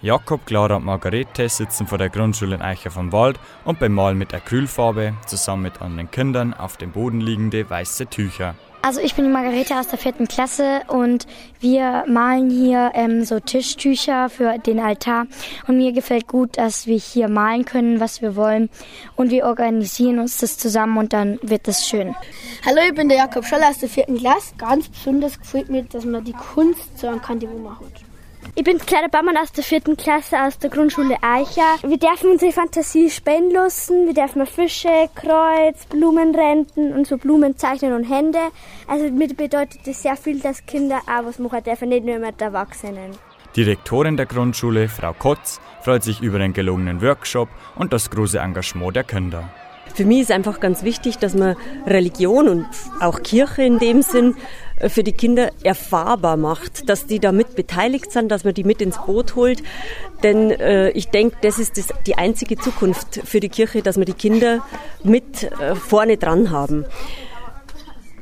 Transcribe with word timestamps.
Jakob, 0.00 0.46
Clara 0.46 0.76
und 0.76 0.84
Margarete 0.84 1.48
sitzen 1.48 1.88
vor 1.88 1.98
der 1.98 2.08
Grundschule 2.08 2.54
in 2.54 2.62
Eicher 2.62 2.92
vom 2.92 3.10
Wald 3.10 3.40
und 3.64 3.80
bemalen 3.80 4.16
mit 4.16 4.32
Acrylfarbe 4.32 5.14
zusammen 5.26 5.64
mit 5.64 5.82
anderen 5.82 6.08
Kindern 6.08 6.54
auf 6.54 6.76
dem 6.76 6.92
Boden 6.92 7.20
liegende 7.20 7.68
weiße 7.68 8.06
Tücher. 8.06 8.54
Also 8.80 9.00
ich 9.00 9.16
bin 9.16 9.24
die 9.24 9.30
Margarete 9.32 9.76
aus 9.76 9.88
der 9.88 9.98
vierten 9.98 10.28
Klasse 10.28 10.82
und 10.86 11.26
wir 11.58 12.04
malen 12.06 12.48
hier 12.48 12.92
ähm, 12.94 13.24
so 13.24 13.40
Tischtücher 13.40 14.30
für 14.30 14.58
den 14.58 14.78
Altar. 14.78 15.26
Und 15.66 15.78
mir 15.78 15.90
gefällt 15.90 16.28
gut, 16.28 16.58
dass 16.58 16.86
wir 16.86 16.96
hier 16.96 17.28
malen 17.28 17.64
können, 17.64 17.98
was 17.98 18.22
wir 18.22 18.36
wollen. 18.36 18.70
Und 19.16 19.32
wir 19.32 19.46
organisieren 19.46 20.20
uns 20.20 20.36
das 20.36 20.58
zusammen 20.58 20.96
und 20.96 21.12
dann 21.12 21.40
wird 21.42 21.66
das 21.66 21.88
schön. 21.88 22.14
Hallo, 22.64 22.78
ich 22.88 22.94
bin 22.94 23.08
der 23.08 23.18
Jakob 23.18 23.44
Scholler 23.44 23.68
aus 23.68 23.78
der 23.78 23.88
vierten 23.88 24.16
Klasse. 24.16 24.54
Ganz 24.58 24.88
besonders 24.88 25.40
gefällt 25.40 25.68
mir, 25.70 25.82
dass 25.82 26.04
man 26.04 26.22
die 26.22 26.34
Kunst 26.34 26.98
so 27.00 27.10
kann, 27.18 27.40
die 27.40 27.50
wo 27.50 27.58
man 27.58 27.80
hat. 27.80 28.04
Ich 28.54 28.64
bin 28.64 28.78
Clara 28.78 29.06
Baumann 29.08 29.36
aus 29.36 29.52
der 29.52 29.62
vierten 29.62 29.96
Klasse 29.96 30.42
aus 30.42 30.58
der 30.58 30.70
Grundschule 30.70 31.16
Eicher. 31.22 31.76
Wir 31.82 31.98
dürfen 31.98 32.30
unsere 32.30 32.52
Fantasie 32.52 33.08
spenden 33.08 33.52
lassen. 33.52 34.06
Wir 34.06 34.14
dürfen 34.14 34.46
Fische, 34.46 35.08
Kreuz, 35.14 35.86
Blumenrenten 35.86 36.92
und 36.92 37.06
so 37.06 37.18
Blumen 37.18 37.56
zeichnen 37.56 37.92
und 37.92 38.04
Hände. 38.04 38.38
Also 38.86 39.10
mir 39.10 39.28
bedeutet 39.28 39.86
das 39.86 40.02
sehr 40.02 40.16
viel, 40.16 40.40
dass 40.40 40.66
Kinder 40.66 41.00
auch 41.06 41.24
was 41.24 41.38
machen 41.38 41.62
dürfen, 41.62 41.88
nicht 41.88 42.04
nur 42.04 42.18
mit 42.18 42.40
Erwachsenen. 42.40 43.12
Die 43.54 43.62
Rektorin 43.62 44.16
der 44.16 44.26
Grundschule, 44.26 44.88
Frau 44.88 45.12
Kotz, 45.12 45.60
freut 45.82 46.02
sich 46.02 46.20
über 46.20 46.38
den 46.38 46.52
gelungenen 46.52 47.00
Workshop 47.00 47.48
und 47.76 47.92
das 47.92 48.10
große 48.10 48.38
Engagement 48.38 48.96
der 48.96 49.04
Kinder. 49.04 49.48
Für 49.94 50.04
mich 50.04 50.20
ist 50.20 50.32
einfach 50.32 50.60
ganz 50.60 50.82
wichtig, 50.82 51.18
dass 51.18 51.34
man 51.34 51.56
Religion 51.86 52.48
und 52.48 52.66
auch 53.00 53.22
Kirche 53.22 53.62
in 53.62 53.78
dem 53.78 54.02
Sinn 54.02 54.34
äh, 54.80 54.88
für 54.88 55.02
die 55.02 55.12
Kinder 55.12 55.50
erfahrbar 55.62 56.36
macht, 56.36 56.88
dass 56.88 57.06
die 57.06 57.18
damit 57.18 57.54
beteiligt 57.54 58.12
sind, 58.12 58.30
dass 58.30 58.44
man 58.44 58.54
die 58.54 58.64
mit 58.64 58.80
ins 58.80 58.98
Boot 58.98 59.34
holt. 59.36 59.62
Denn 60.22 60.50
äh, 60.50 60.90
ich 60.90 61.08
denke, 61.08 61.36
das 61.42 61.58
ist 61.58 61.78
das, 61.78 61.88
die 62.06 62.16
einzige 62.16 62.56
Zukunft 62.56 63.20
für 63.24 63.40
die 63.40 63.48
Kirche, 63.48 63.82
dass 63.82 63.96
wir 63.96 64.04
die 64.04 64.12
Kinder 64.12 64.64
mit 65.02 65.44
äh, 65.44 65.74
vorne 65.74 66.16
dran 66.16 66.50
haben. 66.50 66.84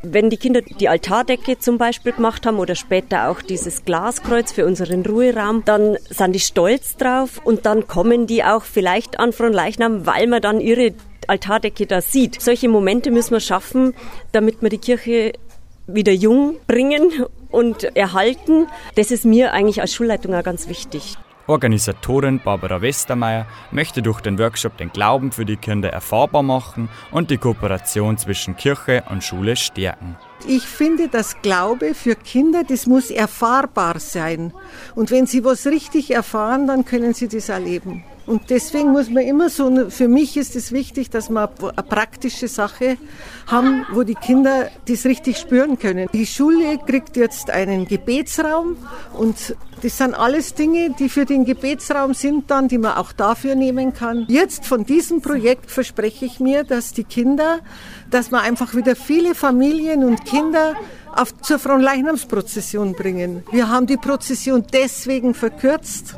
Wenn 0.02 0.30
die 0.30 0.36
Kinder 0.36 0.60
die 0.62 0.88
Altardecke 0.88 1.58
zum 1.58 1.78
Beispiel 1.78 2.12
gemacht 2.12 2.46
haben 2.46 2.58
oder 2.58 2.76
später 2.76 3.28
auch 3.28 3.42
dieses 3.42 3.84
Glaskreuz 3.84 4.52
für 4.52 4.64
unseren 4.64 5.04
Ruheraum, 5.04 5.64
dann 5.64 5.96
sind 6.10 6.32
die 6.32 6.40
stolz 6.40 6.96
drauf 6.96 7.40
und 7.42 7.66
dann 7.66 7.88
kommen 7.88 8.28
die 8.28 8.44
auch 8.44 8.62
vielleicht 8.62 9.18
an 9.18 9.32
Leichnam, 9.52 10.06
weil 10.06 10.28
man 10.28 10.40
dann 10.40 10.60
ihre 10.60 10.94
Altardecke 11.28 11.86
da 11.86 12.00
sieht. 12.00 12.40
Solche 12.40 12.68
Momente 12.68 13.10
müssen 13.10 13.32
wir 13.32 13.40
schaffen, 13.40 13.94
damit 14.32 14.62
wir 14.62 14.68
die 14.68 14.78
Kirche 14.78 15.32
wieder 15.86 16.12
jung 16.12 16.56
bringen 16.66 17.26
und 17.50 17.84
erhalten. 17.96 18.66
Das 18.96 19.10
ist 19.10 19.24
mir 19.24 19.52
eigentlich 19.52 19.80
als 19.80 19.94
Schulleitung 19.94 20.34
auch 20.34 20.42
ganz 20.42 20.68
wichtig. 20.68 21.16
Organisatorin 21.48 22.40
Barbara 22.40 22.82
Westermeier 22.82 23.46
möchte 23.70 24.02
durch 24.02 24.20
den 24.20 24.36
Workshop 24.38 24.76
den 24.78 24.90
Glauben 24.90 25.30
für 25.30 25.44
die 25.44 25.56
Kinder 25.56 25.90
erfahrbar 25.90 26.42
machen 26.42 26.88
und 27.12 27.30
die 27.30 27.38
Kooperation 27.38 28.18
zwischen 28.18 28.56
Kirche 28.56 29.04
und 29.10 29.22
Schule 29.22 29.54
stärken. 29.54 30.16
Ich 30.48 30.64
finde, 30.64 31.08
das 31.08 31.40
Glaube 31.42 31.94
für 31.94 32.16
Kinder, 32.16 32.64
das 32.64 32.86
muss 32.86 33.10
erfahrbar 33.10 34.00
sein. 34.00 34.52
Und 34.96 35.12
wenn 35.12 35.26
sie 35.26 35.44
was 35.44 35.66
richtig 35.66 36.10
erfahren, 36.10 36.66
dann 36.66 36.84
können 36.84 37.14
sie 37.14 37.28
das 37.28 37.48
erleben. 37.48 38.02
Und 38.26 38.50
deswegen 38.50 38.90
muss 38.90 39.08
man 39.08 39.22
immer 39.22 39.48
so, 39.48 39.88
für 39.88 40.08
mich 40.08 40.36
ist 40.36 40.56
es 40.56 40.72
wichtig, 40.72 41.10
dass 41.10 41.30
wir 41.30 41.48
eine 41.60 41.82
praktische 41.82 42.48
Sache 42.48 42.98
haben, 43.46 43.86
wo 43.92 44.02
die 44.02 44.16
Kinder 44.16 44.68
das 44.88 45.04
richtig 45.04 45.38
spüren 45.38 45.78
können. 45.78 46.08
Die 46.12 46.26
Schule 46.26 46.78
kriegt 46.84 47.16
jetzt 47.16 47.50
einen 47.50 47.86
Gebetsraum 47.86 48.76
und 49.16 49.56
das 49.82 49.98
sind 49.98 50.14
alles 50.14 50.54
Dinge, 50.54 50.94
die 50.98 51.08
für 51.08 51.24
den 51.24 51.44
Gebetsraum 51.44 52.14
sind 52.14 52.50
dann, 52.50 52.66
die 52.66 52.78
man 52.78 52.96
auch 52.96 53.12
dafür 53.12 53.54
nehmen 53.54 53.92
kann. 53.92 54.24
Jetzt 54.28 54.66
von 54.66 54.84
diesem 54.84 55.20
Projekt 55.20 55.70
verspreche 55.70 56.24
ich 56.24 56.40
mir, 56.40 56.64
dass 56.64 56.92
die 56.92 57.04
Kinder, 57.04 57.60
dass 58.10 58.32
man 58.32 58.40
einfach 58.40 58.74
wieder 58.74 58.96
viele 58.96 59.34
Familien 59.36 60.02
und 60.02 60.24
Kinder 60.24 60.74
auf, 61.14 61.36
zur 61.42 61.58
Fronleichnamsprozession 61.58 62.94
bringen. 62.94 63.44
Wir 63.52 63.68
haben 63.68 63.86
die 63.86 63.96
Prozession 63.96 64.64
deswegen 64.72 65.34
verkürzt, 65.34 66.16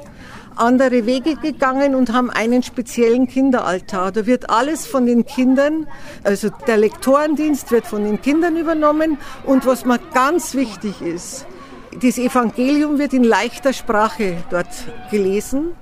andere 0.61 1.07
Wege 1.07 1.37
gegangen 1.37 1.95
und 1.95 2.13
haben 2.13 2.31
einen 2.31 2.63
speziellen 2.63 3.27
Kinderaltar. 3.27 4.13
Da 4.13 4.27
wird 4.27 4.51
alles 4.51 4.87
von 4.87 5.07
den 5.07 5.25
Kindern, 5.25 5.87
also 6.25 6.51
der 6.67 6.77
Lektorendienst 6.77 7.71
wird 7.71 7.87
von 7.87 8.05
den 8.05 8.21
Kindern 8.21 8.57
übernommen 8.57 9.19
und 9.45 9.67
was 9.67 9.85
mir 9.85 9.99
ganz 10.15 10.55
wichtig 10.55 11.01
ist, 11.03 11.47
das 12.03 12.19
Evangelium 12.19 12.99
wird 12.99 13.13
in 13.13 13.25
leichter 13.25 13.73
Sprache 13.73 14.37
dort 14.51 14.69
gelesen 15.11 15.73